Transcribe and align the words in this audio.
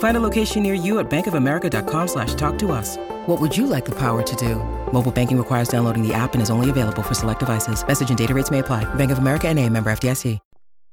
Find 0.00 0.16
a 0.16 0.20
location 0.20 0.62
near 0.62 0.74
you 0.74 0.98
at 0.98 1.08
bankofamerica.com 1.08 2.08
slash 2.08 2.34
talk 2.34 2.58
to 2.58 2.72
us. 2.72 2.98
What 3.26 3.40
would 3.40 3.56
you 3.56 3.66
like 3.66 3.86
the 3.86 3.98
power 3.98 4.22
to 4.22 4.36
do? 4.36 4.56
Mobile 4.92 5.12
banking 5.12 5.38
requires 5.38 5.68
downloading 5.68 6.06
the 6.06 6.12
app 6.12 6.34
and 6.34 6.42
is 6.42 6.50
only 6.50 6.68
available 6.68 7.02
for 7.02 7.14
select 7.14 7.40
devices. 7.40 7.86
Message 7.86 8.10
and 8.10 8.18
data 8.18 8.34
rates 8.34 8.50
may 8.50 8.58
apply. 8.58 8.84
Bank 8.94 9.10
of 9.10 9.18
America 9.18 9.48
and 9.48 9.58
a 9.58 9.66
member 9.66 9.90
FDIC. 9.90 10.38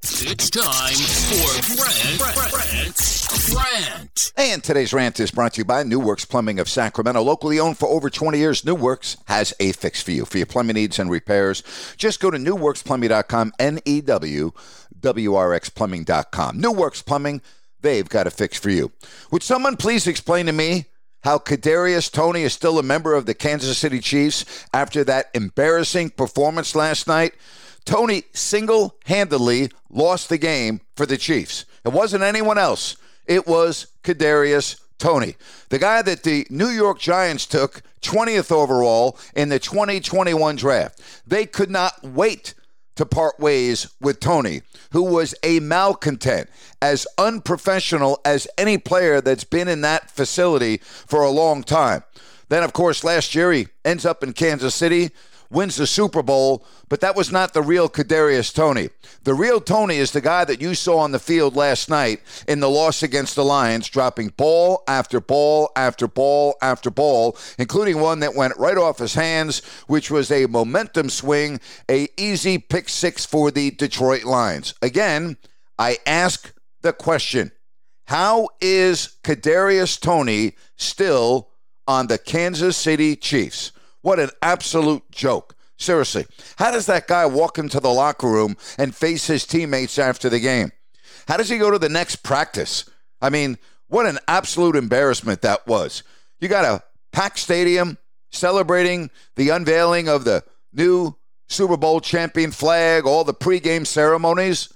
It's 0.03 0.49
time 0.51 0.93
for 0.93 1.75
Grant, 1.75 2.19
Grant, 2.19 2.95
Grant. 3.49 4.31
And 4.37 4.63
today's 4.63 4.93
rant 4.93 5.19
is 5.19 5.31
brought 5.31 5.53
to 5.53 5.61
you 5.61 5.65
by 5.65 5.81
New 5.83 5.99
Works 5.99 6.23
Plumbing 6.23 6.59
of 6.59 6.69
Sacramento. 6.69 7.21
Locally 7.23 7.59
owned 7.59 7.77
for 7.79 7.89
over 7.89 8.09
20 8.09 8.37
years, 8.37 8.63
New 8.63 8.75
Works 8.75 9.17
has 9.25 9.55
a 9.59 9.71
fix 9.71 10.03
for 10.03 10.11
you. 10.11 10.25
For 10.25 10.37
your 10.37 10.45
plumbing 10.45 10.75
needs 10.75 10.99
and 10.99 11.09
repairs, 11.09 11.63
just 11.97 12.19
go 12.19 12.29
to 12.29 12.37
newworksplumbing.com, 12.37 13.53
N 13.57 13.79
E 13.85 14.01
W 14.01 14.51
W 14.99 15.35
R 15.35 15.53
X 15.53 15.69
plumbing.com. 15.69 16.59
New 16.59 16.71
Works 16.71 17.01
Plumbing, 17.01 17.41
they've 17.81 18.07
got 18.07 18.27
a 18.27 18.31
fix 18.31 18.57
for 18.57 18.69
you. 18.69 18.91
Would 19.31 19.43
someone 19.43 19.77
please 19.77 20.07
explain 20.07 20.45
to 20.47 20.51
me 20.51 20.85
how 21.23 21.37
Kadarius 21.37 22.11
Toney 22.11 22.43
is 22.43 22.53
still 22.53 22.79
a 22.79 22.83
member 22.83 23.13
of 23.13 23.25
the 23.25 23.33
Kansas 23.33 23.77
City 23.77 23.99
Chiefs 23.99 24.65
after 24.73 25.03
that 25.03 25.29
embarrassing 25.33 26.11
performance 26.11 26.75
last 26.75 27.07
night? 27.07 27.33
Toney 27.85 28.23
single 28.33 28.97
handedly 29.05 29.69
lost 29.89 30.29
the 30.29 30.37
game 30.37 30.81
for 30.95 31.05
the 31.05 31.17
Chiefs. 31.17 31.65
It 31.85 31.93
wasn't 31.93 32.23
anyone 32.23 32.57
else. 32.57 32.97
It 33.25 33.47
was 33.47 33.87
Kadarius 34.03 34.79
Toney, 34.97 35.35
the 35.69 35.79
guy 35.79 36.01
that 36.01 36.23
the 36.23 36.47
New 36.49 36.69
York 36.69 36.99
Giants 36.99 37.45
took 37.45 37.83
20th 38.01 38.51
overall 38.51 39.17
in 39.35 39.49
the 39.49 39.59
2021 39.59 40.55
draft. 40.55 41.01
They 41.25 41.45
could 41.45 41.69
not 41.69 42.03
wait 42.03 42.55
to 42.97 43.05
part 43.05 43.39
ways 43.39 43.87
with 44.01 44.19
Toney, 44.19 44.61
who 44.91 45.03
was 45.03 45.33
a 45.43 45.59
malcontent, 45.59 46.49
as 46.81 47.07
unprofessional 47.17 48.19
as 48.25 48.47
any 48.57 48.77
player 48.77 49.21
that's 49.21 49.43
been 49.43 49.67
in 49.67 49.81
that 49.81 50.11
facility 50.11 50.77
for 50.77 51.23
a 51.23 51.31
long 51.31 51.63
time. 51.63 52.03
Then, 52.49 52.63
of 52.63 52.73
course, 52.73 53.03
last 53.03 53.35
year 53.35 53.51
he 53.51 53.67
ends 53.83 54.05
up 54.05 54.23
in 54.23 54.33
Kansas 54.33 54.75
City 54.75 55.11
wins 55.49 55.75
the 55.75 55.87
Super 55.87 56.21
Bowl, 56.21 56.65
but 56.89 57.01
that 57.01 57.15
was 57.15 57.31
not 57.31 57.53
the 57.53 57.61
real 57.61 57.89
Kadarius 57.89 58.53
Toney. 58.53 58.89
The 59.23 59.33
real 59.33 59.59
Toney 59.59 59.97
is 59.97 60.11
the 60.11 60.21
guy 60.21 60.45
that 60.45 60.61
you 60.61 60.75
saw 60.75 60.99
on 60.99 61.11
the 61.11 61.19
field 61.19 61.55
last 61.55 61.89
night 61.89 62.21
in 62.47 62.59
the 62.59 62.69
loss 62.69 63.03
against 63.03 63.35
the 63.35 63.45
Lions, 63.45 63.89
dropping 63.89 64.29
ball 64.29 64.83
after 64.87 65.19
ball 65.19 65.71
after 65.75 66.07
ball 66.07 66.55
after 66.61 66.89
ball, 66.89 67.37
including 67.57 67.99
one 67.99 68.19
that 68.19 68.35
went 68.35 68.57
right 68.57 68.77
off 68.77 68.99
his 68.99 69.13
hands, 69.13 69.63
which 69.87 70.11
was 70.11 70.31
a 70.31 70.45
momentum 70.47 71.09
swing, 71.09 71.59
a 71.89 72.07
easy 72.17 72.57
pick 72.57 72.89
six 72.89 73.25
for 73.25 73.51
the 73.51 73.71
Detroit 73.71 74.23
Lions. 74.23 74.73
Again, 74.81 75.37
I 75.79 75.97
ask 76.05 76.53
the 76.81 76.93
question: 76.93 77.51
How 78.05 78.49
is 78.61 79.17
Kadarius 79.23 79.99
Toney 79.99 80.55
still 80.75 81.49
on 81.87 82.07
the 82.07 82.17
Kansas 82.17 82.77
City 82.77 83.15
Chiefs? 83.15 83.71
What 84.07 84.19
an 84.19 84.29
absolute 84.41 85.03
joke. 85.11 85.53
Seriously, 85.77 86.27
how 86.55 86.71
does 86.71 86.85
that 86.85 87.09
guy 87.09 87.25
walk 87.25 87.57
into 87.57 87.81
the 87.81 87.89
locker 87.89 88.29
room 88.29 88.55
and 88.77 88.95
face 88.95 89.27
his 89.27 89.45
teammates 89.45 89.99
after 89.99 90.29
the 90.29 90.39
game? 90.39 90.71
How 91.27 91.35
does 91.35 91.49
he 91.49 91.57
go 91.57 91.71
to 91.71 91.77
the 91.77 91.89
next 91.89 92.23
practice? 92.23 92.89
I 93.21 93.29
mean, 93.29 93.57
what 93.89 94.05
an 94.05 94.17
absolute 94.25 94.77
embarrassment 94.77 95.41
that 95.41 95.67
was. 95.67 96.03
You 96.39 96.47
got 96.47 96.63
a 96.63 96.83
packed 97.11 97.37
stadium 97.37 97.97
celebrating 98.31 99.11
the 99.35 99.49
unveiling 99.49 100.07
of 100.07 100.23
the 100.23 100.41
new 100.71 101.17
Super 101.49 101.75
Bowl 101.75 101.99
champion 101.99 102.51
flag, 102.51 103.05
all 103.05 103.25
the 103.25 103.33
pregame 103.33 103.85
ceremonies, 103.85 104.71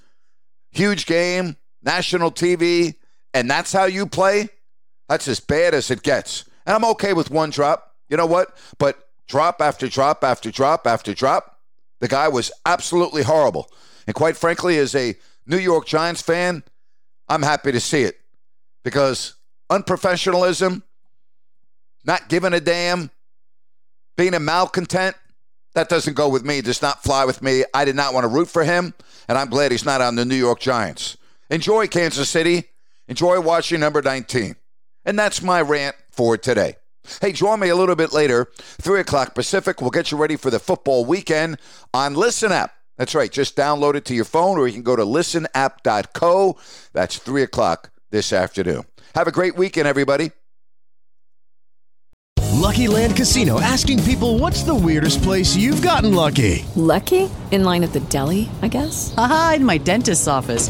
huge 0.72 1.06
game, 1.06 1.56
national 1.82 2.34
TV, 2.34 2.96
and 3.34 3.50
that's 3.50 3.72
how 3.72 3.86
you 3.86 4.08
play? 4.08 4.50
That's 5.08 5.30
as 5.30 5.40
bad 5.40 5.74
as 5.74 5.90
it 5.90 6.04
gets. 6.04 6.44
And 6.66 6.76
I'm 6.76 6.84
okay 6.92 7.14
with 7.14 7.32
one 7.32 7.50
drop. 7.50 7.96
You 8.10 8.18
know 8.18 8.26
what? 8.26 8.58
But 8.78 9.08
drop 9.32 9.62
after 9.62 9.88
drop 9.88 10.26
after 10.26 10.52
drop 10.52 10.86
after 10.86 11.14
drop. 11.14 11.58
The 12.02 12.10
guy 12.10 12.28
was 12.28 12.52
absolutely 12.66 13.24
horrible. 13.24 13.72
And 14.06 14.14
quite 14.14 14.36
frankly, 14.36 14.78
as 14.78 14.94
a 14.94 15.16
New 15.48 15.58
York 15.58 15.88
Giants 15.88 16.22
fan, 16.22 16.64
I'm 17.30 17.42
happy 17.42 17.72
to 17.72 17.80
see 17.80 18.04
it 18.04 18.20
because 18.84 19.36
unprofessionalism, 19.70 20.84
not 22.04 22.28
giving 22.28 22.54
a 22.54 22.60
damn, 22.60 23.10
being 24.18 24.34
a 24.34 24.40
malcontent, 24.40 25.16
that 25.76 25.88
doesn't 25.88 26.16
go 26.16 26.28
with 26.28 26.44
me, 26.44 26.60
does 26.60 26.82
not 26.82 27.02
fly 27.02 27.24
with 27.24 27.42
me. 27.42 27.64
I 27.74 27.86
did 27.86 27.96
not 27.96 28.14
want 28.14 28.26
to 28.26 28.28
root 28.28 28.50
for 28.50 28.66
him, 28.66 28.94
and 29.30 29.38
I'm 29.38 29.50
glad 29.50 29.72
he's 29.72 29.86
not 29.86 30.02
on 30.02 30.16
the 30.16 30.26
New 30.26 30.36
York 30.36 30.60
Giants. 30.60 31.16
Enjoy 31.50 31.88
Kansas 31.88 32.28
City. 32.28 32.66
Enjoy 33.08 33.40
watching 33.40 33.80
number 33.80 34.02
19. 34.02 34.58
And 35.06 35.18
that's 35.18 35.42
my 35.42 35.62
rant 35.62 35.96
for 36.12 36.38
today. 36.38 36.76
Hey, 37.22 37.32
join 37.32 37.60
me 37.60 37.70
a 37.70 37.76
little 37.76 37.96
bit 37.96 38.14
later, 38.14 38.48
3 38.56 39.00
o'clock 39.00 39.36
Pacific. 39.36 39.82
We'll 39.82 39.90
get 39.90 40.12
you 40.12 40.18
ready 40.18 40.36
for 40.36 40.50
the 40.50 40.60
football 40.60 41.06
weekend 41.06 41.58
on 41.94 42.16
Listen 42.16 42.52
App. 42.52 42.74
That's 42.98 43.16
right. 43.16 43.32
Just 43.32 43.56
download 43.56 43.96
it 43.96 44.06
to 44.06 44.14
your 44.14 44.26
phone, 44.26 44.58
or 44.58 44.68
you 44.68 44.74
can 44.74 44.84
go 44.84 44.96
to 44.96 45.04
listenapp.co. 45.04 46.58
That's 46.94 47.18
3 47.18 47.44
o'clock 47.44 47.92
this 48.12 48.32
afternoon. 48.32 48.84
Have 49.16 49.28
a 49.28 49.32
great 49.32 49.56
weekend, 49.56 49.88
everybody. 49.88 50.32
Lucky 52.62 52.88
Land 52.88 53.16
Casino 53.16 53.60
asking 53.60 54.04
people 54.04 54.38
what's 54.38 54.62
the 54.62 54.76
weirdest 54.76 55.24
place 55.24 55.56
you've 55.56 55.82
gotten 55.82 56.14
lucky? 56.14 56.64
Lucky? 56.76 57.30
In 57.50 57.64
line 57.64 57.84
at 57.84 57.92
the 57.92 58.02
deli, 58.02 58.50
I 58.62 58.68
guess? 58.68 59.14
Aha, 59.18 59.54
in 59.56 59.66
my 59.66 59.80
dentist's 59.80 60.28
office. 60.28 60.70